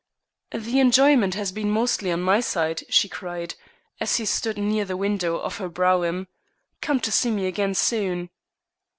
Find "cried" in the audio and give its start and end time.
3.07-3.53